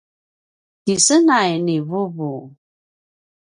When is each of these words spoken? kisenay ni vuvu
kisenay 0.83 1.51
ni 1.65 1.75
vuvu 1.87 2.29